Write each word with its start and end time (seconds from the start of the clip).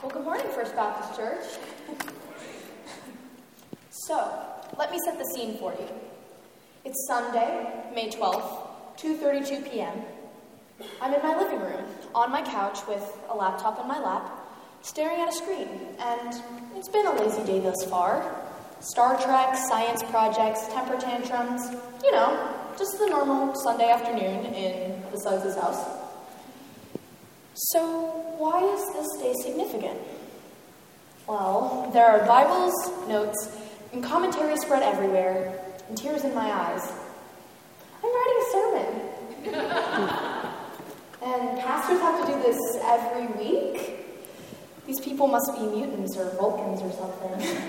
Well, 0.00 0.12
good 0.12 0.24
morning, 0.24 0.46
First 0.54 0.76
Baptist 0.76 1.18
Church. 1.18 1.44
so, 3.90 4.32
let 4.78 4.92
me 4.92 4.98
set 5.04 5.18
the 5.18 5.24
scene 5.34 5.58
for 5.58 5.72
you. 5.72 5.88
It's 6.84 7.04
Sunday, 7.08 7.82
May 7.92 8.08
12th, 8.08 8.96
2:32 8.96 9.68
p.m. 9.68 10.02
I'm 11.02 11.12
in 11.12 11.20
my 11.20 11.36
living 11.36 11.58
room, 11.58 11.84
on 12.14 12.30
my 12.30 12.42
couch 12.42 12.78
with 12.86 13.02
a 13.28 13.34
laptop 13.34 13.80
in 13.80 13.88
my 13.88 13.98
lap, 13.98 14.30
staring 14.82 15.20
at 15.20 15.30
a 15.30 15.32
screen, 15.32 15.68
and 15.98 16.42
it's 16.76 16.88
been 16.88 17.06
a 17.08 17.14
lazy 17.14 17.42
day 17.42 17.58
thus 17.58 17.84
far. 17.90 18.22
Star 18.78 19.20
Trek, 19.20 19.56
science 19.68 20.04
projects, 20.04 20.68
temper 20.68 20.96
tantrums, 21.00 21.74
you 22.04 22.12
know, 22.12 22.54
just 22.78 23.00
the 23.00 23.06
normal 23.06 23.52
Sunday 23.64 23.90
afternoon 23.90 24.44
in 24.54 25.02
the 25.10 25.18
Suggs' 25.18 25.56
house. 25.56 26.07
So, 27.60 27.82
why 28.38 28.62
is 28.62 28.80
this 28.94 29.20
day 29.20 29.34
significant? 29.42 29.98
Well, 31.26 31.90
there 31.92 32.06
are 32.06 32.24
Bibles, 32.24 32.72
notes, 33.08 33.50
and 33.92 34.00
commentaries 34.00 34.60
spread 34.60 34.84
everywhere, 34.84 35.60
and 35.88 35.98
tears 35.98 36.22
in 36.22 36.32
my 36.36 36.52
eyes. 36.52 36.92
I'm 38.00 38.14
writing 38.14 38.38
a 38.38 38.50
sermon. 38.52 38.86
and 41.20 41.58
pastors 41.58 42.00
have 42.00 42.24
to 42.24 42.32
do 42.32 42.42
this 42.42 42.58
every 42.84 43.26
week? 43.42 44.06
These 44.86 45.00
people 45.00 45.26
must 45.26 45.50
be 45.56 45.66
mutants 45.66 46.16
or 46.16 46.30
Vulcans 46.36 46.80
or 46.80 46.92
something. 46.92 47.58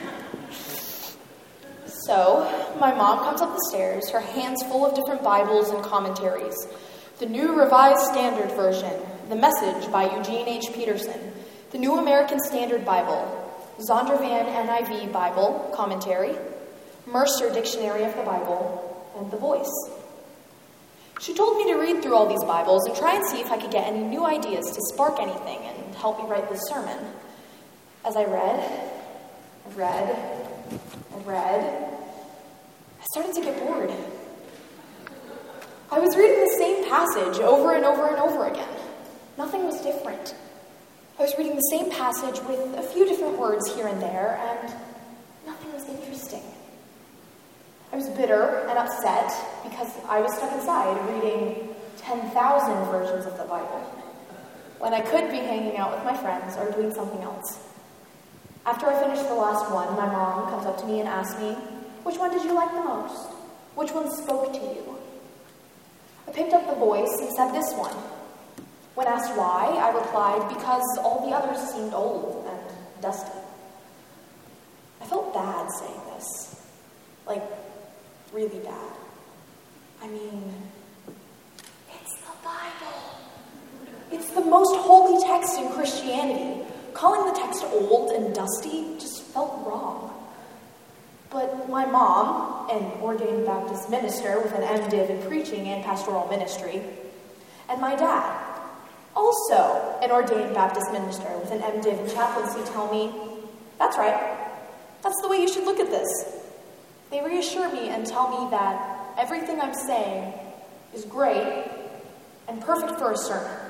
So, 2.06 2.76
my 2.80 2.94
mom 2.94 3.20
comes 3.20 3.42
up 3.42 3.52
the 3.52 3.70
stairs, 3.70 4.10
her 4.10 4.20
hands 4.20 4.64
full 4.64 4.86
of 4.86 4.96
different 4.96 5.22
Bibles 5.22 5.70
and 5.70 5.84
commentaries. 5.84 6.56
The 7.20 7.26
New 7.26 7.60
Revised 7.60 8.00
Standard 8.12 8.52
Version, 8.56 8.94
The 9.30 9.36
Message 9.36 9.92
by 9.92 10.06
Eugene 10.18 10.48
H. 10.48 10.74
Peterson, 10.74 11.32
the 11.70 11.78
New 11.78 12.00
American 12.00 12.40
Standard 12.40 12.84
Bible, 12.84 13.54
Zondervan 13.78 14.48
NIV 14.48 15.14
Bible 15.14 15.72
Commentary, 15.76 16.36
Mercer 17.06 17.54
Dictionary 17.54 18.06
of 18.06 18.16
the 18.16 18.24
Bible, 18.24 19.08
and 19.20 19.30
The 19.30 19.38
Voice. 19.38 19.70
She 21.20 21.36
told 21.36 21.58
me 21.58 21.72
to 21.72 21.78
read 21.78 22.02
through 22.02 22.16
all 22.16 22.28
these 22.28 22.44
Bibles 22.44 22.88
and 22.88 22.98
try 22.98 23.18
and 23.18 23.26
see 23.28 23.40
if 23.40 23.52
I 23.52 23.60
could 23.60 23.70
get 23.70 23.86
any 23.86 24.02
new 24.02 24.26
ideas 24.26 24.66
to 24.66 24.82
spark 24.94 25.20
anything 25.20 25.60
and 25.60 25.94
help 25.94 26.18
me 26.18 26.28
write 26.28 26.50
this 26.50 26.62
sermon. 26.68 26.98
As 28.04 28.16
I 28.16 28.24
read, 28.24 28.60
I 29.68 29.74
read, 29.76 30.18
I 31.14 31.18
read, 31.20 31.94
I 33.00 33.06
started 33.14 33.36
to 33.36 33.42
get 33.42 33.60
bored. 33.60 33.92
I 35.92 36.00
was 36.00 36.18
reading 36.18 36.40
the 36.40 36.56
same 36.58 36.90
passage 36.90 37.40
over 37.44 37.76
and 37.76 37.86
over 37.86 38.08
and 38.08 38.18
over 38.18 38.48
again. 38.48 38.79
Nothing 39.40 39.64
was 39.64 39.82
different. 39.82 40.36
I 41.18 41.22
was 41.22 41.34
reading 41.38 41.56
the 41.56 41.62
same 41.72 41.90
passage 41.90 42.42
with 42.44 42.78
a 42.78 42.84
few 42.84 43.06
different 43.06 43.40
words 43.40 43.74
here 43.74 43.88
and 43.88 44.02
there, 44.02 44.38
and 44.38 44.74
nothing 45.48 45.72
was 45.72 45.88
interesting. 45.88 46.44
I 47.94 47.96
was 47.96 48.10
bitter 48.10 48.68
and 48.68 48.78
upset 48.78 49.32
because 49.64 49.94
I 50.10 50.20
was 50.20 50.36
stuck 50.36 50.52
inside 50.52 51.00
reading 51.14 51.74
10,000 52.00 52.92
versions 52.92 53.26
of 53.28 53.38
the 53.38 53.46
Bible 53.46 53.80
when 54.80 54.94
I 54.94 55.00
could 55.00 55.32
be 55.32 55.38
hanging 55.38 55.78
out 55.78 55.96
with 55.96 56.04
my 56.04 56.18
friends 56.18 56.58
or 56.58 56.70
doing 56.74 56.94
something 56.94 57.22
else. 57.22 57.66
After 58.66 58.88
I 58.88 59.02
finished 59.02 59.26
the 59.30 59.36
last 59.36 59.72
one, 59.72 59.88
my 59.96 60.06
mom 60.06 60.50
comes 60.50 60.66
up 60.66 60.78
to 60.80 60.86
me 60.86 61.00
and 61.00 61.08
asks 61.08 61.40
me, 61.40 61.52
which 62.04 62.18
one 62.18 62.32
did 62.32 62.44
you 62.44 62.54
like 62.54 62.74
the 62.74 62.84
most? 62.84 63.30
Which 63.76 63.92
one 63.92 64.12
spoke 64.12 64.52
to 64.52 64.60
you? 64.60 64.98
I 66.28 66.32
picked 66.32 66.52
up 66.52 66.68
the 66.68 66.76
voice 66.76 67.16
and 67.22 67.30
said 67.32 67.54
this 67.54 67.74
one. 67.76 67.96
When 69.00 69.08
asked 69.08 69.34
why, 69.38 69.68
I 69.80 69.98
replied, 69.98 70.50
because 70.50 70.84
all 71.02 71.26
the 71.26 71.34
others 71.34 71.58
seemed 71.72 71.94
old 71.94 72.46
and 72.50 73.02
dusty. 73.02 73.32
I 75.02 75.06
felt 75.06 75.34
bad 75.34 75.70
saying 75.80 76.02
this. 76.14 76.62
Like, 77.26 77.42
really 78.34 78.60
bad. 78.60 78.92
I 80.04 80.08
mean, 80.10 80.54
it's 81.08 82.14
the 82.14 82.36
Bible. 82.44 83.00
It's 84.12 84.32
the 84.32 84.42
most 84.42 84.76
holy 84.76 85.24
text 85.24 85.58
in 85.58 85.72
Christianity. 85.72 86.66
Calling 86.94 87.34
the 87.34 87.40
text 87.40 87.64
old 87.72 88.12
and 88.12 88.36
dusty 88.36 88.98
just 89.00 89.24
felt 89.28 89.66
wrong. 89.66 90.14
But 91.30 91.70
my 91.70 91.86
mom, 91.86 92.70
an 92.70 92.84
ordained 93.02 93.46
Baptist 93.46 93.90
minister 93.90 94.42
with 94.42 94.54
an 94.56 94.64
MDiv 94.64 95.10
in 95.10 95.22
preaching 95.26 95.70
and 95.70 95.86
pastoral 95.86 96.28
ministry, 96.28 96.82
and 97.70 97.80
my 97.80 97.96
dad, 97.96 98.39
also 99.20 100.00
an 100.02 100.12
ordained 100.12 100.54
Baptist 100.54 100.92
minister 100.92 101.28
with 101.40 101.52
an 101.52 101.60
MDiv 101.60 102.00
in 102.00 102.16
chaplaincy, 102.16 102.64
tell 102.72 102.92
me, 102.92 103.14
that's 103.78 103.98
right, 103.98 104.38
that's 105.04 105.22
the 105.22 105.28
way 105.28 105.42
you 105.42 105.48
should 105.52 105.66
look 105.66 105.80
at 105.80 105.90
this. 105.92 106.10
They 107.12 107.22
reassure 107.22 107.72
me 107.72 107.90
and 107.90 108.06
tell 108.06 108.30
me 108.30 108.50
that 108.52 109.16
everything 109.18 109.60
I'm 109.60 109.74
saying 109.74 110.34
is 110.94 111.06
great 111.06 111.66
and 112.48 112.62
perfect 112.62 112.98
for 112.98 113.12
a 113.12 113.18
sermon. 113.18 113.70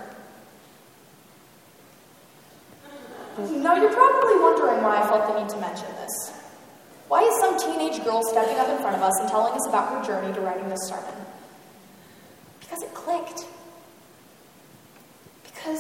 Now, 3.62 3.76
you're 3.76 3.94
probably 3.94 4.40
wondering 4.40 4.84
why 4.84 5.02
I 5.02 5.08
felt 5.08 5.34
the 5.34 5.40
need 5.40 5.50
to 5.50 5.58
mention 5.58 5.88
this. 5.96 6.34
Why 7.08 7.22
is 7.24 7.40
some 7.40 7.58
teenage 7.58 8.04
girl 8.04 8.22
stepping 8.22 8.58
up 8.60 8.68
in 8.70 8.78
front 8.80 8.96
of 8.96 9.02
us 9.02 9.18
and 9.20 9.30
telling 9.30 9.54
us 9.54 9.68
about 9.68 9.90
her 9.94 10.06
journey 10.06 10.34
to 10.34 10.42
writing 10.42 10.68
this 10.68 10.88
sermon? 10.88 11.26
Because 12.60 12.84
it 12.84 12.94
clicked. 12.94 13.46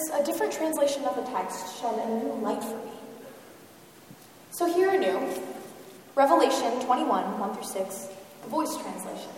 A 0.07 0.23
different 0.23 0.53
translation 0.53 1.03
of 1.03 1.15
the 1.17 1.23
text 1.23 1.81
shed 1.81 1.93
a 1.93 2.07
new 2.07 2.33
light 2.41 2.63
for 2.63 2.77
me. 2.77 2.91
So 4.49 4.65
hear 4.65 4.91
anew, 4.91 5.19
Revelation 6.15 6.79
21, 6.85 7.37
1 7.37 7.53
through 7.53 7.63
6, 7.63 8.07
the 8.43 8.47
voice 8.47 8.77
translation. 8.77 9.29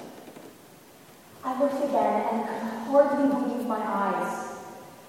I 1.44 1.60
looked 1.60 1.84
again 1.84 2.30
and 2.30 2.48
could 2.48 2.92
hardly 2.92 3.28
believe 3.28 3.68
my 3.68 3.82
eyes. 3.82 4.56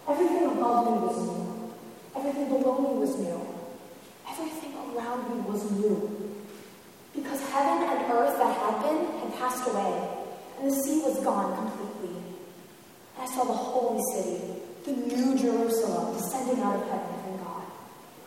Everything 0.08 0.46
above 0.46 0.86
me 0.86 1.06
was 1.06 1.16
new. 1.20 1.72
Everything 2.16 2.48
below 2.48 2.78
me 2.80 2.98
was 2.98 3.18
new. 3.18 3.46
Everything 4.26 4.72
around 4.74 5.36
me 5.36 5.40
was 5.52 5.70
new. 5.72 6.42
Because 7.14 7.40
heaven 7.50 7.88
and 7.90 8.10
earth 8.10 8.38
that 8.38 8.56
had 8.56 8.82
been 8.82 9.04
had 9.20 9.38
passed 9.38 9.68
away, 9.68 10.08
and 10.58 10.70
the 10.70 10.74
sea 10.74 11.02
was 11.04 11.22
gone 11.22 11.54
completely. 11.54 12.16
And 13.18 13.28
I 13.28 13.34
saw 13.34 13.44
the 13.44 13.52
holy 13.52 14.02
city, 14.14 14.62
the 14.84 14.92
new 14.92 15.38
Jerusalem, 15.38 16.16
descending 16.16 16.62
out 16.62 16.76
of 16.76 16.88
heaven 16.88 17.22
from 17.22 17.36
God, 17.44 17.62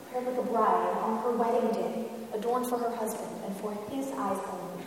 prepared 0.03 0.25
like 0.27 0.45
a 0.45 0.51
bride 0.51 0.97
on 1.01 1.23
her 1.23 1.31
wedding 1.31 1.71
day, 1.71 2.05
adorned 2.33 2.67
for 2.67 2.77
her 2.77 2.95
husband 2.95 3.29
and 3.45 3.55
for 3.57 3.73
his 3.91 4.07
eyes 4.11 4.39
only. 4.51 4.83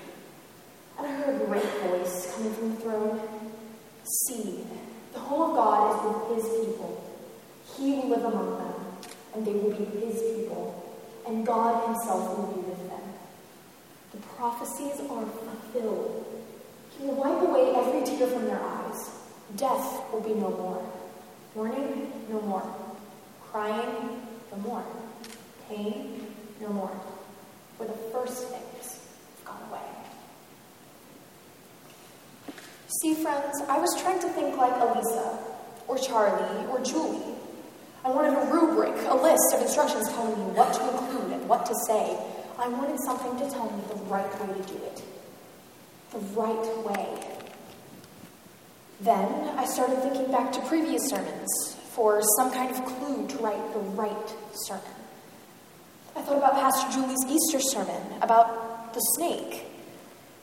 And 0.99 1.07
I 1.07 1.11
heard 1.13 1.43
a 1.43 1.45
great 1.45 1.65
voice 1.65 2.35
coming 2.35 2.53
from 2.55 2.75
the 2.75 2.81
throne 2.81 3.21
See, 4.27 4.65
the 5.13 5.19
home 5.19 5.51
of 5.51 5.57
God 5.57 5.93
is 5.93 6.39
with 6.39 6.43
his 6.43 6.65
people. 6.65 7.05
He 7.77 7.93
will 7.93 8.09
live 8.09 8.25
among 8.25 8.57
them, 8.57 8.75
and 9.35 9.47
they 9.47 9.53
will 9.53 9.71
be 9.71 9.85
his 9.85 10.23
people, 10.35 10.97
and 11.27 11.47
God 11.47 11.87
himself 11.87 12.39
will 12.39 12.47
be 12.55 12.61
with 12.71 12.89
them. 12.89 13.03
The 14.13 14.19
prophecies 14.37 14.99
are 15.11 15.27
fulfilled. 15.27 16.25
He 16.97 17.05
will 17.05 17.17
wipe 17.17 17.43
away 17.43 17.75
every 17.75 18.07
tear 18.07 18.29
from 18.29 18.47
their 18.47 18.63
eyes. 18.63 19.11
Death 19.57 20.11
will 20.11 20.23
be 20.23 20.33
no 20.33 20.49
more. 20.49 20.88
Mourning, 21.59 22.13
no 22.31 22.41
more. 22.43 22.63
Crying, 23.51 24.23
no 24.53 24.59
more. 24.59 24.85
Pain, 25.69 26.25
no 26.61 26.69
more. 26.69 26.93
For 27.77 27.85
the 27.85 27.99
first 28.13 28.47
things 28.47 29.01
have 29.35 29.45
gone 29.45 29.69
away. 29.69 29.81
See, 33.03 33.15
friends, 33.15 33.61
I 33.69 33.77
was 33.81 34.01
trying 34.01 34.21
to 34.21 34.29
think 34.29 34.57
like 34.57 34.73
Elisa, 34.81 35.37
or 35.89 35.99
Charlie, 35.99 36.65
or 36.67 36.81
Julie. 36.85 37.35
I 38.05 38.11
wanted 38.11 38.35
a 38.35 38.53
rubric, 38.53 38.95
a 39.09 39.17
list 39.17 39.53
of 39.53 39.63
instructions 39.63 40.09
telling 40.11 40.39
me 40.39 40.55
what 40.55 40.73
to 40.75 40.91
include 40.93 41.33
and 41.33 41.49
what 41.49 41.67
to 41.67 41.75
say, 41.89 42.17
I 42.57 42.69
wanted 42.69 43.01
something 43.05 43.37
to 43.37 43.51
tell 43.53 43.69
me 43.69 43.83
the 43.89 43.97
right 44.05 44.31
way 44.41 44.55
to 44.55 44.63
do 44.63 44.77
it. 44.85 45.03
The 46.13 46.21
right 46.41 46.85
way. 46.87 47.38
Then 49.01 49.29
I 49.57 49.65
started 49.65 50.03
thinking 50.03 50.31
back 50.31 50.53
to 50.53 50.61
previous 50.63 51.09
sermons 51.09 51.77
for 51.91 52.21
some 52.37 52.51
kind 52.53 52.71
of 52.71 52.85
clue 52.85 53.27
to 53.29 53.37
write 53.39 53.73
the 53.73 53.81
right 53.81 54.35
sermon. 54.55 54.85
I 56.17 56.23
thought 56.23 56.39
about 56.39 56.55
Pastor 56.55 56.91
Julie's 56.93 57.25
Easter 57.29 57.61
sermon 57.61 58.03
about 58.23 58.93
the 58.95 59.01
snake. 59.17 59.65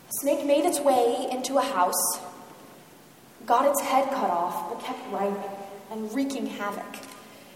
The 0.08 0.14
snake 0.22 0.46
made 0.46 0.66
its 0.66 0.80
way 0.80 1.28
into 1.32 1.58
a 1.58 1.62
house, 1.62 2.20
got 3.46 3.66
its 3.66 3.82
head 3.82 4.10
cut 4.10 4.30
off, 4.30 4.70
but 4.70 4.84
kept 4.84 5.00
writhing 5.12 5.44
and 5.92 6.14
wreaking 6.16 6.46
havoc, 6.46 6.98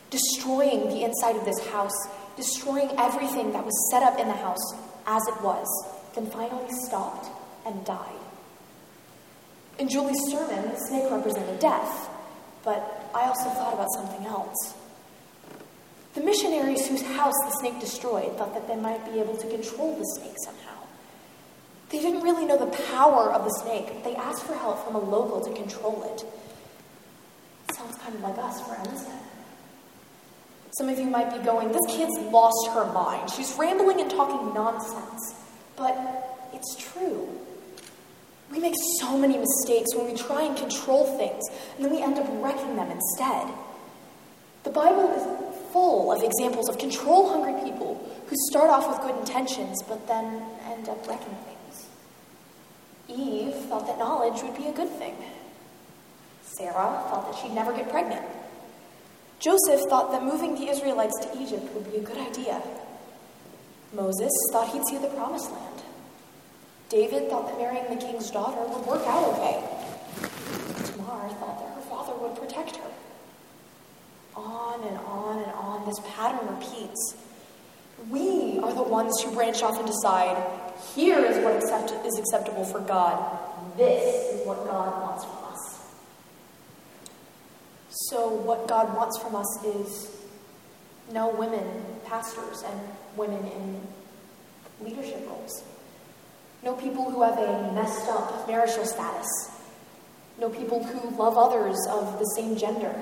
destroying 0.09 0.89
the 0.89 1.03
inside 1.03 1.35
of 1.35 1.45
this 1.45 1.65
house 1.67 2.07
destroying 2.39 2.89
everything 2.97 3.51
that 3.51 3.65
was 3.65 3.91
set 3.91 4.01
up 4.01 4.17
in 4.17 4.27
the 4.27 4.33
house 4.33 4.73
as 5.05 5.21
it 5.27 5.43
was, 5.43 5.67
then 6.15 6.25
finally 6.27 6.71
stopped 6.87 7.27
and 7.65 7.85
died. 7.85 8.18
In 9.79 9.87
Julie's 9.87 10.19
sermon, 10.29 10.69
the 10.69 10.77
snake 10.87 11.09
represented 11.09 11.59
death, 11.59 12.09
but 12.65 13.09
I 13.15 13.27
also 13.27 13.49
thought 13.49 13.73
about 13.73 13.87
something 13.95 14.25
else. 14.27 14.75
The 16.15 16.21
missionaries 16.21 16.85
whose 16.85 17.01
house 17.01 17.35
the 17.45 17.51
snake 17.59 17.79
destroyed 17.79 18.37
thought 18.37 18.53
that 18.55 18.67
they 18.67 18.75
might 18.75 19.05
be 19.05 19.21
able 19.21 19.37
to 19.37 19.47
control 19.47 19.95
the 19.95 20.03
snake 20.03 20.35
somehow. 20.43 20.83
They 21.91 21.99
didn't 21.99 22.21
really 22.21 22.45
know 22.45 22.57
the 22.57 22.75
power 22.87 23.31
of 23.31 23.45
the 23.45 23.51
snake. 23.63 24.03
They 24.03 24.15
asked 24.15 24.43
for 24.43 24.53
help 24.53 24.85
from 24.85 24.95
a 24.95 24.99
local 24.99 25.39
to 25.45 25.53
control 25.53 26.03
it. 26.13 26.25
Sounds 27.73 27.95
kind 27.99 28.15
of 28.15 28.21
like 28.21 28.37
us, 28.37 28.59
friends. 28.67 29.05
Some 30.77 30.89
of 30.89 30.99
you 30.99 31.05
might 31.05 31.31
be 31.31 31.43
going, 31.43 31.69
this 31.69 31.85
kid's 31.87 32.17
lost 32.31 32.69
her 32.73 32.91
mind. 32.91 33.29
She's 33.29 33.55
rambling 33.57 34.01
and 34.01 34.11
talking 34.11 34.53
nonsense. 34.53 35.35
But 35.77 35.97
it's 36.53 36.75
true. 36.75 37.29
We 38.51 38.59
make 38.59 38.73
so 38.99 39.17
many 39.17 39.37
mistakes 39.37 39.95
when 39.95 40.11
we 40.11 40.17
try 40.17 40.43
and 40.43 40.57
control 40.57 41.05
things, 41.17 41.43
and 41.75 41.85
then 41.85 41.91
we 41.91 42.01
end 42.01 42.17
up 42.17 42.27
wrecking 42.43 42.75
them 42.75 42.89
instead. 42.89 43.47
The 44.63 44.71
Bible 44.71 45.09
is 45.11 45.71
full 45.71 46.11
of 46.11 46.23
examples 46.23 46.67
of 46.67 46.77
control 46.77 47.29
hungry 47.29 47.61
people 47.63 47.95
who 48.27 48.35
start 48.49 48.69
off 48.69 48.89
with 48.89 48.99
good 49.01 49.19
intentions, 49.19 49.81
but 49.87 50.07
then 50.07 50.41
end 50.65 50.89
up 50.89 51.07
wrecking 51.07 51.35
things. 51.45 51.87
Eve 53.07 53.55
thought 53.65 53.85
that 53.87 53.97
knowledge 53.99 54.41
would 54.43 54.57
be 54.57 54.67
a 54.67 54.73
good 54.73 54.89
thing. 54.89 55.15
Sarah 56.43 57.03
thought 57.09 57.31
that 57.31 57.39
she'd 57.39 57.53
never 57.53 57.71
get 57.73 57.89
pregnant. 57.89 58.25
Joseph 59.39 59.81
thought 59.89 60.11
that 60.11 60.23
moving 60.23 60.55
the 60.55 60.69
Israelites 60.69 61.17
to 61.21 61.41
Egypt 61.41 61.73
would 61.73 61.89
be 61.89 61.97
a 61.97 62.01
good 62.01 62.17
idea. 62.17 62.61
Moses 63.93 64.31
thought 64.51 64.69
he'd 64.69 64.85
see 64.85 64.97
the 64.97 65.07
promised 65.07 65.51
land. 65.51 65.78
David 66.89 67.29
thought 67.29 67.47
that 67.47 67.57
marrying 67.59 67.87
the 67.87 68.03
king's 68.03 68.31
daughter 68.31 68.61
would 68.67 68.85
work 68.85 69.05
out 69.05 69.33
okay. 69.33 69.63
Tamar 70.85 71.29
thought 71.29 71.59
that 71.59 71.75
her 71.75 71.81
father 71.81 72.13
would 72.15 72.35
protect 72.35 72.77
her. 72.77 72.91
On 74.35 74.83
and 74.87 74.97
on 74.97 75.43
and 75.43 75.51
on, 75.51 75.85
this 75.85 75.99
pattern 76.15 76.47
repeats. 76.55 77.15
We 78.09 78.59
are 78.63 78.73
the 78.73 78.81
ones 78.81 79.13
who 79.21 79.31
branch 79.35 79.61
off 79.61 79.77
and 79.77 79.85
decide 79.85 80.41
here 80.95 81.19
is 81.19 81.37
what 81.43 81.55
accept- 81.55 82.05
is 82.05 82.17
acceptable 82.17 82.63
for 82.63 82.79
God. 82.79 83.37
This 83.77 84.33
is 84.33 84.47
what 84.47 84.65
God 84.65 85.01
wants 85.01 85.25
from 85.25 85.43
us. 85.53 85.79
So, 87.89 88.29
what 88.29 88.67
God 88.67 88.95
wants 88.95 89.19
from 89.19 89.35
us 89.35 89.65
is 89.65 90.09
no 91.11 91.29
women 91.29 91.65
pastors 92.05 92.63
and 92.63 92.79
women 93.15 93.45
in 93.45 93.81
leadership 94.81 95.27
roles. 95.27 95.63
No 96.63 96.73
people 96.73 97.09
who 97.09 97.23
have 97.23 97.37
a 97.37 97.71
messed 97.73 98.07
up 98.09 98.47
marital 98.47 98.85
status. 98.85 99.27
No 100.39 100.49
people 100.49 100.83
who 100.83 101.17
love 101.17 101.37
others 101.37 101.77
of 101.89 102.19
the 102.19 102.25
same 102.35 102.57
gender. 102.57 102.93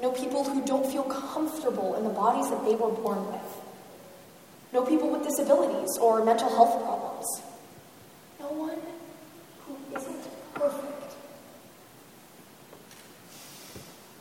No 0.00 0.10
people 0.10 0.44
who 0.44 0.64
don't 0.64 0.86
feel 0.86 1.02
comfortable 1.04 1.94
in 1.96 2.04
the 2.04 2.10
bodies 2.10 2.48
that 2.50 2.64
they 2.64 2.74
were 2.74 2.90
born 2.90 3.26
with. 3.26 3.60
No 4.72 4.82
people 4.82 5.10
with 5.10 5.24
disabilities 5.24 5.98
or 6.00 6.24
mental 6.24 6.48
health 6.48 6.82
problems. 6.82 7.26
No 8.38 8.46
one 8.46 8.78
who 9.66 9.76
isn't 9.96 10.54
perfect. 10.54 11.14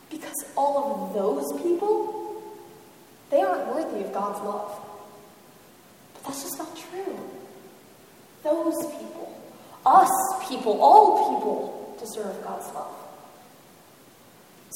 Because 0.09 0.45
all 0.55 1.07
of 1.07 1.13
those 1.13 1.61
people, 1.61 2.41
they 3.29 3.41
aren't 3.41 3.67
worthy 3.67 4.03
of 4.03 4.11
God's 4.11 4.39
love. 4.43 4.81
But 6.15 6.23
that's 6.25 6.43
just 6.43 6.57
not. 6.57 6.68
Those 8.49 8.83
people, 8.97 9.41
us 9.85 10.09
people, 10.47 10.81
all 10.81 11.37
people 11.37 11.95
deserve 11.99 12.43
God's 12.43 12.65
love. 12.73 12.95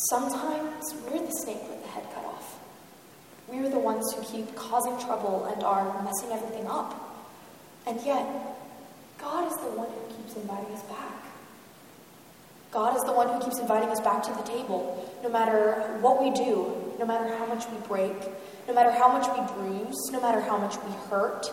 Sometimes 0.10 0.94
we're 1.06 1.26
the 1.26 1.32
snake 1.32 1.62
with 1.68 1.82
the 1.82 1.90
head 1.90 2.04
cut 2.14 2.24
off. 2.24 2.60
We're 3.48 3.70
the 3.70 3.80
ones 3.80 4.14
who 4.14 4.22
keep 4.24 4.56
causing 4.56 5.00
trouble 5.00 5.46
and 5.46 5.64
are 5.64 6.04
messing 6.04 6.32
everything 6.32 6.68
up. 6.68 7.26
And 7.88 8.00
yet, 8.02 8.28
God 9.18 9.52
is 9.52 9.58
the 9.58 9.72
one 9.72 9.88
who 9.90 10.18
keeps 10.18 10.36
inviting 10.36 10.72
us 10.76 10.84
back. 10.84 11.26
God 12.70 12.96
is 12.96 13.02
the 13.08 13.14
one 13.14 13.28
who 13.28 13.44
keeps 13.44 13.60
inviting 13.60 13.90
us 13.90 14.02
back 14.02 14.22
to 14.24 14.32
the 14.34 14.44
table, 14.44 15.12
no 15.24 15.30
matter 15.30 15.98
what 16.02 16.22
we 16.22 16.30
do, 16.30 16.96
no 17.00 17.08
matter 17.08 17.36
how 17.38 17.48
much 17.48 17.66
we 17.72 17.78
break, 17.88 18.14
no 18.68 18.74
matter 18.76 18.92
how 18.92 19.08
much 19.08 19.28
we 19.36 19.54
bruise, 19.56 20.12
no 20.12 20.22
matter 20.22 20.42
how 20.42 20.60
much 20.60 20.76
we 20.84 20.92
hurt. 21.10 21.52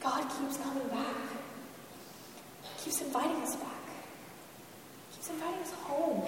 God 0.00 0.22
keeps 0.38 0.56
coming 0.58 0.86
back. 0.88 1.29
Keeps 2.84 3.00
inviting 3.02 3.36
us 3.42 3.56
back. 3.56 3.70
Keeps 5.12 5.30
inviting 5.30 5.60
us 5.60 5.72
home. 5.72 6.24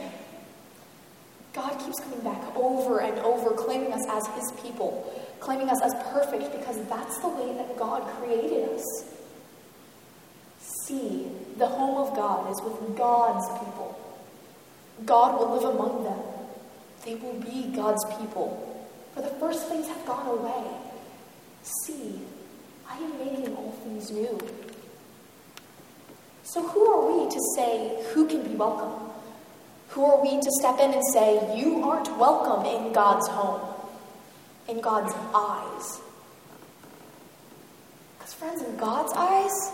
God 1.55 1.79
keeps 1.79 2.01
coming 2.01 2.21
back 2.21 2.57
over 2.57 3.01
and 3.01 3.19
over, 3.21 3.51
claiming 3.51 3.93
us 3.93 4.07
as 4.09 4.27
His 4.35 4.53
people, 4.63 5.13
claiming 5.41 5.69
us 5.69 5.81
as 5.83 5.95
perfect 6.13 6.53
because 6.53 6.83
that's 6.89 7.19
the 7.21 7.29
way 7.29 7.55
that 7.57 7.77
God 7.77 8.03
created 8.19 8.69
us. 8.71 8.85
See, 10.87 11.31
the 11.59 11.67
home 11.67 11.97
of 12.07 12.15
God 12.17 12.51
is 12.51 12.61
with 12.63 12.97
God's 12.97 13.47
people. 13.59 13.99
God 15.05 15.39
will 15.39 15.55
live 15.57 15.75
among 15.75 16.05
them. 16.05 16.21
They 17.05 17.15
will 17.17 17.41
be 17.41 17.75
God's 17.75 18.05
people. 18.19 18.69
For 19.15 19.23
the 19.23 19.29
first 19.41 19.69
things 19.69 19.87
have 19.89 20.07
gone 20.07 20.27
away. 20.27 20.65
See, 21.85 22.21
I 22.89 22.97
am 22.97 23.19
making 23.19 23.55
all 23.57 23.73
things 23.83 24.11
new. 24.11 24.39
So, 26.53 26.61
who 26.69 26.87
are 26.87 27.11
we 27.11 27.31
to 27.31 27.41
say 27.57 28.05
who 28.13 28.29
can 28.29 28.43
be 28.43 28.55
welcome? 28.55 29.11
Who 29.89 30.05
are 30.05 30.21
we 30.21 30.39
to 30.39 30.51
step 30.61 30.79
in 30.81 30.93
and 30.93 31.03
say, 31.11 31.59
You 31.59 31.83
aren't 31.83 32.15
welcome 32.19 32.67
in 32.67 32.93
God's 32.93 33.27
home, 33.29 33.63
in 34.69 34.83
God's 34.83 35.15
eyes? 35.35 36.03
Because, 38.19 38.35
friends, 38.35 38.61
in 38.61 38.77
God's 38.77 39.15
eyes, 39.17 39.73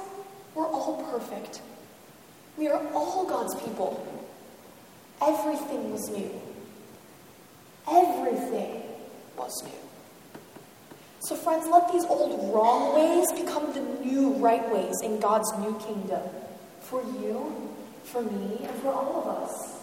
we're 0.54 0.68
all 0.68 1.02
perfect. 1.10 1.62
We 2.56 2.68
are 2.68 2.80
all 2.92 3.26
God's 3.26 3.56
people. 3.56 4.06
Everything 5.20 5.90
was 5.90 6.08
new. 6.10 6.30
Everything 7.90 8.82
was 9.36 9.64
new. 9.64 10.40
So, 11.22 11.34
friends, 11.34 11.66
let 11.66 11.90
these 11.92 12.04
old 12.04 12.54
wrong 12.54 12.94
ways 12.94 13.32
become 13.32 13.72
the 13.72 13.80
new 14.04 14.34
right 14.34 14.72
ways 14.72 14.94
in 15.02 15.18
God's 15.18 15.52
new 15.58 15.76
kingdom 15.80 16.22
for 16.88 17.02
you, 17.02 17.70
for 18.04 18.22
me, 18.22 18.66
and 18.66 18.74
for 18.80 18.92
all 18.92 19.20
of 19.20 19.42
us. 19.42 19.78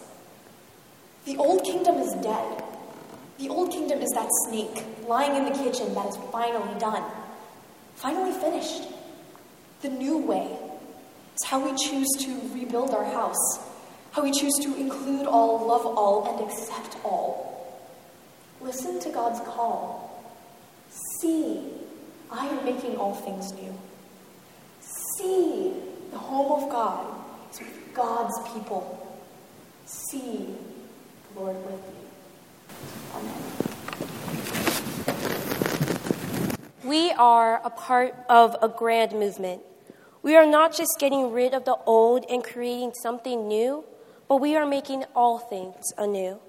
The 1.25 1.37
old 1.37 1.63
kingdom 1.63 1.97
is 1.97 2.13
dead. 2.21 2.63
The 3.37 3.49
old 3.49 3.71
kingdom 3.71 4.01
is 4.01 4.09
that 4.11 4.29
snake 4.47 4.83
lying 5.07 5.35
in 5.35 5.45
the 5.45 5.57
kitchen 5.57 5.93
that 5.93 6.07
is 6.07 6.17
finally 6.31 6.79
done, 6.79 7.03
finally 7.95 8.31
finished. 8.31 8.83
The 9.81 9.89
new 9.89 10.17
way 10.17 10.57
is 11.35 11.47
how 11.47 11.63
we 11.63 11.77
choose 11.77 12.07
to 12.21 12.41
rebuild 12.53 12.91
our 12.91 13.05
house, 13.05 13.59
how 14.11 14.23
we 14.23 14.31
choose 14.31 14.53
to 14.61 14.75
include 14.75 15.27
all, 15.27 15.67
love 15.67 15.85
all, 15.85 16.39
and 16.39 16.49
accept 16.49 16.97
all. 17.03 17.45
Listen 18.61 18.99
to 19.01 19.09
God's 19.09 19.41
call. 19.41 20.23
See, 21.21 21.61
I 22.31 22.47
am 22.47 22.65
making 22.65 22.95
all 22.95 23.13
things 23.13 23.51
new. 23.53 23.77
See, 25.17 25.73
the 26.15 26.19
home 26.19 26.63
of 26.63 26.69
God 26.69 27.13
is 27.51 27.59
with 27.59 27.93
God's 27.93 28.33
people. 28.53 29.19
See, 29.85 30.55
the 31.33 31.39
Lord 31.41 31.57
with 31.57 31.81
you. 31.91 32.07
Amen. 33.15 33.35
We 36.85 37.11
are 37.11 37.59
a 37.65 37.69
part 37.69 38.15
of 38.29 38.55
a 38.61 38.69
grand 38.69 39.11
movement. 39.11 39.63
We 40.21 40.37
are 40.37 40.45
not 40.45 40.73
just 40.73 40.91
getting 40.99 41.33
rid 41.33 41.53
of 41.53 41.65
the 41.65 41.75
old 41.85 42.23
and 42.29 42.41
creating 42.41 42.93
something 43.03 43.49
new, 43.49 43.83
but 44.29 44.37
we 44.37 44.55
are 44.55 44.65
making 44.65 45.03
all 45.17 45.37
things 45.37 45.83
anew. 45.97 46.39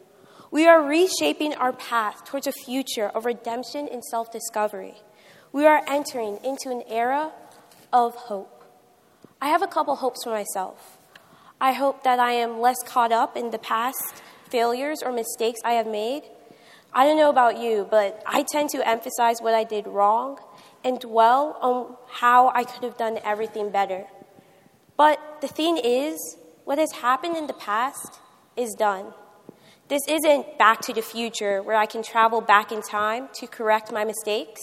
We 0.52 0.68
are 0.68 0.80
reshaping 0.80 1.54
our 1.54 1.72
path 1.72 2.24
towards 2.24 2.46
a 2.46 2.52
future 2.52 3.08
of 3.08 3.24
redemption 3.24 3.88
and 3.90 4.04
self 4.04 4.30
discovery. 4.30 4.94
We 5.50 5.66
are 5.66 5.82
entering 5.88 6.38
into 6.44 6.70
an 6.70 6.84
era 6.86 7.32
of 7.92 8.14
hope. 8.14 8.55
I 9.40 9.48
have 9.48 9.60
a 9.60 9.66
couple 9.66 9.96
hopes 9.96 10.24
for 10.24 10.30
myself. 10.30 10.96
I 11.60 11.72
hope 11.72 12.04
that 12.04 12.18
I 12.18 12.32
am 12.32 12.60
less 12.60 12.76
caught 12.86 13.12
up 13.12 13.36
in 13.36 13.50
the 13.50 13.58
past 13.58 14.22
failures 14.48 15.02
or 15.04 15.12
mistakes 15.12 15.60
I 15.64 15.72
have 15.72 15.86
made. 15.86 16.22
I 16.92 17.04
don't 17.04 17.18
know 17.18 17.28
about 17.28 17.58
you, 17.58 17.86
but 17.90 18.22
I 18.24 18.44
tend 18.50 18.70
to 18.70 18.88
emphasize 18.88 19.42
what 19.42 19.54
I 19.54 19.64
did 19.64 19.86
wrong 19.86 20.38
and 20.82 20.98
dwell 20.98 21.58
on 21.60 21.96
how 22.08 22.48
I 22.54 22.64
could 22.64 22.82
have 22.82 22.96
done 22.96 23.18
everything 23.24 23.70
better. 23.70 24.06
But 24.96 25.20
the 25.42 25.48
thing 25.48 25.78
is, 25.84 26.38
what 26.64 26.78
has 26.78 26.92
happened 26.92 27.36
in 27.36 27.46
the 27.46 27.52
past 27.52 28.18
is 28.56 28.74
done. 28.78 29.12
This 29.88 30.02
isn't 30.08 30.56
back 30.56 30.80
to 30.82 30.94
the 30.94 31.02
future 31.02 31.62
where 31.62 31.76
I 31.76 31.86
can 31.86 32.02
travel 32.02 32.40
back 32.40 32.72
in 32.72 32.80
time 32.80 33.28
to 33.34 33.46
correct 33.46 33.92
my 33.92 34.04
mistakes. 34.04 34.62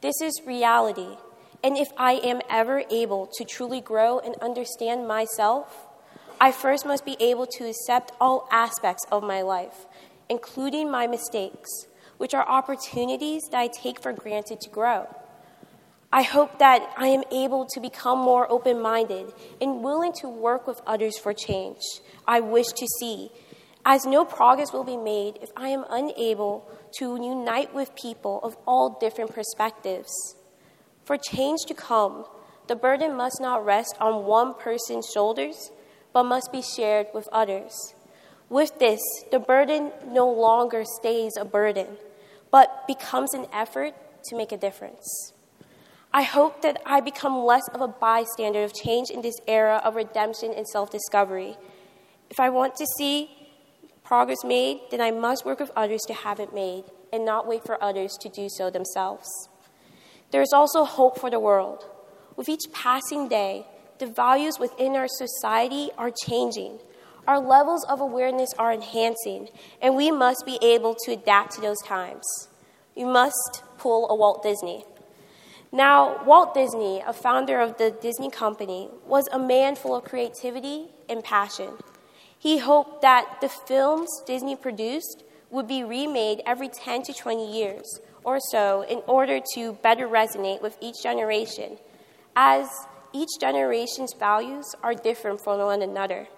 This 0.00 0.20
is 0.20 0.42
reality. 0.44 1.16
And 1.62 1.76
if 1.76 1.88
I 1.96 2.14
am 2.14 2.40
ever 2.48 2.84
able 2.90 3.26
to 3.34 3.44
truly 3.44 3.80
grow 3.80 4.18
and 4.18 4.34
understand 4.36 5.06
myself, 5.06 5.86
I 6.40 6.52
first 6.52 6.86
must 6.86 7.04
be 7.04 7.16
able 7.20 7.46
to 7.46 7.68
accept 7.68 8.12
all 8.18 8.48
aspects 8.50 9.04
of 9.12 9.22
my 9.22 9.42
life, 9.42 9.86
including 10.30 10.90
my 10.90 11.06
mistakes, 11.06 11.68
which 12.16 12.32
are 12.32 12.48
opportunities 12.48 13.42
that 13.50 13.58
I 13.60 13.66
take 13.68 14.00
for 14.00 14.12
granted 14.14 14.60
to 14.62 14.70
grow. 14.70 15.06
I 16.12 16.22
hope 16.22 16.58
that 16.58 16.92
I 16.96 17.08
am 17.08 17.22
able 17.30 17.66
to 17.66 17.78
become 17.78 18.18
more 18.18 18.50
open 18.50 18.80
minded 18.80 19.32
and 19.60 19.84
willing 19.84 20.12
to 20.20 20.28
work 20.28 20.66
with 20.66 20.80
others 20.86 21.18
for 21.18 21.32
change 21.32 21.82
I 22.26 22.40
wish 22.40 22.66
to 22.66 22.86
see, 22.98 23.30
as 23.84 24.06
no 24.06 24.24
progress 24.24 24.72
will 24.72 24.84
be 24.84 24.96
made 24.96 25.38
if 25.42 25.50
I 25.56 25.68
am 25.68 25.84
unable 25.88 26.68
to 26.98 27.22
unite 27.22 27.74
with 27.74 27.94
people 27.94 28.40
of 28.42 28.56
all 28.66 28.98
different 28.98 29.34
perspectives. 29.34 30.10
For 31.10 31.16
change 31.16 31.62
to 31.66 31.74
come, 31.74 32.24
the 32.68 32.76
burden 32.76 33.16
must 33.16 33.40
not 33.40 33.64
rest 33.66 33.96
on 33.98 34.26
one 34.26 34.54
person's 34.54 35.10
shoulders, 35.12 35.72
but 36.12 36.22
must 36.22 36.52
be 36.52 36.62
shared 36.62 37.08
with 37.12 37.28
others. 37.32 37.96
With 38.48 38.78
this, 38.78 39.00
the 39.32 39.40
burden 39.40 39.90
no 40.06 40.30
longer 40.30 40.84
stays 40.84 41.32
a 41.36 41.44
burden, 41.44 41.96
but 42.52 42.86
becomes 42.86 43.34
an 43.34 43.46
effort 43.52 43.94
to 44.26 44.36
make 44.36 44.52
a 44.52 44.56
difference. 44.56 45.32
I 46.14 46.22
hope 46.22 46.62
that 46.62 46.80
I 46.86 47.00
become 47.00 47.44
less 47.44 47.66
of 47.74 47.80
a 47.80 47.88
bystander 47.88 48.62
of 48.62 48.72
change 48.72 49.10
in 49.10 49.20
this 49.20 49.40
era 49.48 49.82
of 49.82 49.96
redemption 49.96 50.54
and 50.56 50.68
self 50.68 50.92
discovery. 50.92 51.56
If 52.30 52.38
I 52.38 52.50
want 52.50 52.76
to 52.76 52.86
see 52.96 53.30
progress 54.04 54.44
made, 54.44 54.82
then 54.92 55.00
I 55.00 55.10
must 55.10 55.44
work 55.44 55.58
with 55.58 55.72
others 55.74 56.02
to 56.06 56.14
have 56.14 56.38
it 56.38 56.54
made 56.54 56.84
and 57.12 57.24
not 57.24 57.48
wait 57.48 57.64
for 57.64 57.82
others 57.82 58.16
to 58.20 58.28
do 58.28 58.46
so 58.48 58.70
themselves. 58.70 59.49
There 60.30 60.42
is 60.42 60.52
also 60.52 60.84
hope 60.84 61.18
for 61.18 61.30
the 61.30 61.40
world. 61.40 61.84
With 62.36 62.48
each 62.48 62.72
passing 62.72 63.28
day, 63.28 63.66
the 63.98 64.06
values 64.06 64.58
within 64.58 64.94
our 64.96 65.08
society 65.08 65.90
are 65.98 66.10
changing. 66.10 66.78
Our 67.26 67.40
levels 67.40 67.84
of 67.84 68.00
awareness 68.00 68.54
are 68.58 68.72
enhancing, 68.72 69.48
and 69.82 69.96
we 69.96 70.10
must 70.10 70.46
be 70.46 70.58
able 70.62 70.94
to 71.04 71.12
adapt 71.12 71.52
to 71.54 71.60
those 71.60 71.80
times. 71.84 72.24
We 72.96 73.04
must 73.04 73.62
pull 73.78 74.08
a 74.08 74.14
Walt 74.14 74.42
Disney. 74.42 74.84
Now, 75.72 76.24
Walt 76.24 76.54
Disney, 76.54 77.02
a 77.06 77.12
founder 77.12 77.60
of 77.60 77.78
the 77.78 77.90
Disney 77.90 78.30
Company, 78.30 78.88
was 79.06 79.28
a 79.32 79.38
man 79.38 79.76
full 79.76 79.94
of 79.94 80.04
creativity 80.04 80.88
and 81.08 81.22
passion. 81.22 81.74
He 82.38 82.58
hoped 82.58 83.02
that 83.02 83.40
the 83.40 83.48
films 83.48 84.08
Disney 84.26 84.56
produced 84.56 85.24
would 85.50 85.68
be 85.68 85.84
remade 85.84 86.40
every 86.46 86.68
10 86.68 87.02
to 87.02 87.12
20 87.12 87.52
years 87.52 88.00
or 88.24 88.38
so 88.50 88.82
in 88.82 89.02
order 89.06 89.40
to 89.54 89.72
better 89.82 90.06
resonate 90.08 90.62
with 90.62 90.76
each 90.80 91.02
generation, 91.02 91.78
as 92.36 92.68
each 93.12 93.28
generation's 93.40 94.14
values 94.14 94.74
are 94.82 94.94
different 94.94 95.42
from 95.42 95.58
one 95.58 95.82
another. 95.82 96.28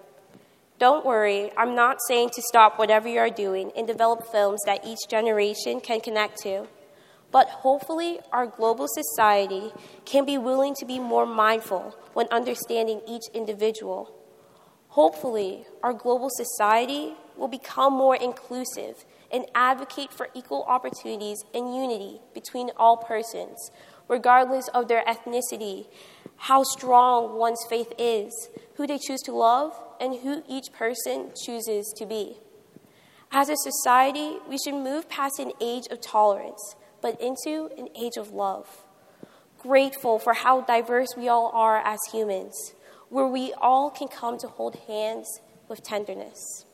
Don't 0.79 1.05
worry, 1.05 1.51
I'm 1.55 1.75
not 1.75 1.97
saying 2.07 2.31
to 2.31 2.41
stop 2.41 2.79
whatever 2.79 3.07
you 3.07 3.19
are 3.19 3.29
doing 3.29 3.71
and 3.77 3.85
develop 3.85 4.31
films 4.31 4.59
that 4.65 4.85
each 4.85 4.99
generation 5.09 5.79
can 5.79 6.01
connect 6.01 6.39
to. 6.43 6.67
But 7.31 7.47
hopefully, 7.47 8.19
our 8.31 8.45
global 8.45 8.87
society 8.87 9.71
can 10.05 10.25
be 10.25 10.37
willing 10.37 10.75
to 10.75 10.85
be 10.85 10.99
more 10.99 11.25
mindful 11.25 11.95
when 12.13 12.27
understanding 12.31 13.01
each 13.07 13.23
individual. 13.33 14.13
Hopefully, 14.89 15.65
our 15.81 15.93
global 15.93 16.29
society 16.29 17.13
will 17.35 17.47
become 17.47 17.93
more 17.93 18.15
inclusive 18.15 19.05
and 19.33 19.45
advocate 19.55 20.13
for 20.13 20.29
equal 20.35 20.63
opportunities 20.63 21.43
and 21.53 21.75
unity 21.75 22.21
between 22.33 22.69
all 22.77 22.97
persons, 22.97 23.71
regardless 24.07 24.67
of 24.69 24.87
their 24.87 25.03
ethnicity, 25.05 25.87
how 26.37 26.63
strong 26.63 27.37
one's 27.37 27.65
faith 27.67 27.91
is, 27.97 28.49
who 28.75 28.85
they 28.85 28.99
choose 28.99 29.21
to 29.21 29.33
love, 29.33 29.73
and 29.99 30.21
who 30.21 30.43
each 30.47 30.71
person 30.71 31.31
chooses 31.45 31.91
to 31.97 32.05
be. 32.05 32.37
As 33.31 33.49
a 33.49 33.55
society, 33.57 34.37
we 34.47 34.57
should 34.63 34.75
move 34.75 35.09
past 35.09 35.39
an 35.39 35.51
age 35.59 35.87
of 35.89 35.99
tolerance 35.99 36.75
but 37.01 37.19
into 37.19 37.69
an 37.77 37.89
age 38.01 38.17
of 38.17 38.31
love. 38.31 38.85
Grateful 39.59 40.19
for 40.19 40.33
how 40.33 40.61
diverse 40.61 41.09
we 41.17 41.27
all 41.27 41.51
are 41.53 41.77
as 41.77 41.99
humans, 42.11 42.73
where 43.09 43.27
we 43.27 43.53
all 43.59 43.89
can 43.89 44.07
come 44.07 44.37
to 44.37 44.47
hold 44.47 44.75
hands 44.87 45.41
with 45.67 45.83
tenderness. 45.83 46.65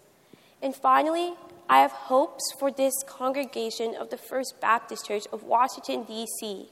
And 0.62 0.75
finally, 0.75 1.34
I 1.72 1.82
have 1.82 1.92
hopes 1.92 2.52
for 2.58 2.72
this 2.72 2.96
congregation 3.06 3.94
of 3.94 4.10
the 4.10 4.18
First 4.18 4.56
Baptist 4.60 5.06
Church 5.06 5.26
of 5.32 5.44
Washington, 5.44 6.04
D.C. 6.04 6.72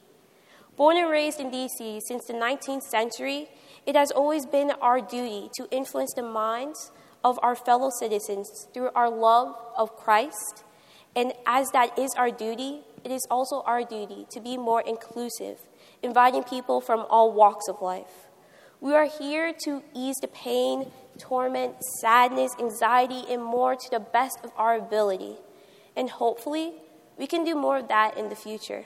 Born 0.75 0.97
and 0.97 1.11
raised 1.11 1.39
in 1.39 1.51
D.C. 1.51 2.01
since 2.07 2.25
the 2.25 2.33
19th 2.33 2.81
century, 2.81 3.47
it 3.85 3.95
has 3.95 4.09
always 4.09 4.47
been 4.47 4.71
our 4.81 4.99
duty 4.99 5.51
to 5.55 5.67
influence 5.69 6.11
the 6.15 6.23
minds 6.23 6.91
of 7.23 7.37
our 7.43 7.53
fellow 7.53 7.91
citizens 7.99 8.49
through 8.73 8.89
our 8.95 9.07
love 9.07 9.55
of 9.77 9.95
Christ. 9.95 10.63
And 11.15 11.31
as 11.45 11.69
that 11.73 11.97
is 11.99 12.09
our 12.17 12.31
duty, 12.31 12.81
it 13.03 13.11
is 13.11 13.21
also 13.29 13.61
our 13.67 13.83
duty 13.83 14.25
to 14.31 14.39
be 14.39 14.57
more 14.57 14.81
inclusive, 14.81 15.59
inviting 16.01 16.41
people 16.41 16.81
from 16.81 17.05
all 17.07 17.31
walks 17.31 17.67
of 17.67 17.83
life. 17.83 18.29
We 18.81 18.95
are 18.95 19.07
here 19.07 19.53
to 19.65 19.83
ease 19.93 20.15
the 20.21 20.27
pain, 20.27 20.91
torment, 21.17 21.83
sadness, 22.01 22.51
anxiety, 22.59 23.23
and 23.29 23.43
more 23.43 23.75
to 23.75 23.89
the 23.89 23.99
best 23.99 24.39
of 24.43 24.51
our 24.55 24.75
ability. 24.75 25.35
And 25.95 26.09
hopefully, 26.09 26.73
we 27.17 27.27
can 27.27 27.43
do 27.43 27.55
more 27.55 27.77
of 27.77 27.87
that 27.87 28.17
in 28.17 28.29
the 28.29 28.35
future. 28.35 28.85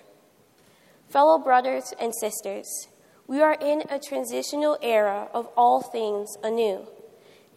Fellow 1.10 1.38
brothers 1.38 1.94
and 2.00 2.14
sisters, 2.16 2.88
we 3.28 3.42
are 3.42 3.58
in 3.60 3.84
a 3.90 4.00
transitional 4.00 4.78
era 4.82 5.28
of 5.34 5.48
all 5.58 5.82
things 5.82 6.30
anew. 6.44 6.88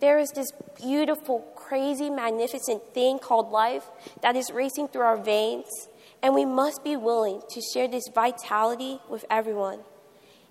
There 0.00 0.18
is 0.18 0.30
this 0.30 0.50
beautiful, 0.76 1.40
crazy, 1.54 2.10
magnificent 2.10 2.92
thing 2.92 3.18
called 3.18 3.50
life 3.50 3.84
that 4.22 4.36
is 4.36 4.50
racing 4.50 4.88
through 4.88 5.02
our 5.02 5.16
veins 5.16 5.88
and 6.24 6.34
we 6.34 6.46
must 6.46 6.82
be 6.82 6.96
willing 6.96 7.42
to 7.50 7.60
share 7.60 7.86
this 7.86 8.08
vitality 8.14 8.98
with 9.10 9.26
everyone. 9.30 9.80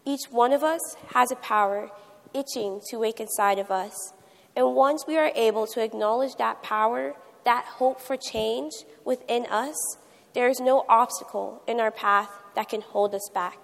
Each 0.06 0.26
one 0.30 0.54
of 0.54 0.64
us 0.64 0.80
has 1.16 1.32
a 1.32 1.36
power 1.36 1.90
itching 2.34 2.82
to 2.90 2.98
wake 2.98 3.20
inside 3.20 3.60
of 3.60 3.72
us. 3.72 4.14
And 4.56 4.76
once 4.76 5.06
we 5.08 5.18
are 5.18 5.32
able 5.36 5.68
to 5.68 5.84
acknowledge 5.84 6.36
that 6.38 6.62
power, 6.62 7.14
that 7.46 7.66
hope 7.66 8.00
for 8.00 8.18
change 8.18 8.72
within 9.04 9.46
us, 9.48 9.76
there 10.34 10.48
is 10.48 10.60
no 10.60 10.86
obstacle 10.90 11.62
in 11.68 11.80
our 11.80 11.92
path 11.92 12.30
that 12.56 12.70
can 12.70 12.82
hold 12.82 13.14
us 13.16 13.30
back. 13.34 13.60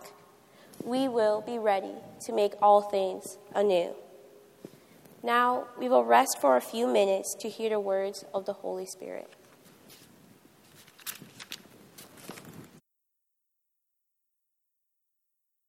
We 0.84 1.08
will 1.08 1.42
be 1.42 1.58
ready 1.58 1.96
to 2.26 2.34
make 2.34 2.54
all 2.62 2.82
things 2.82 3.38
anew. 3.54 3.96
Now, 5.22 5.68
we 5.78 5.90
will 5.90 6.06
rest 6.06 6.38
for 6.40 6.56
a 6.56 6.62
few 6.62 6.88
minutes 6.88 7.36
to 7.42 7.50
hear 7.50 7.70
the 7.70 7.80
words 7.80 8.24
of 8.34 8.46
the 8.46 8.54
Holy 8.54 8.86
Spirit. 8.86 9.30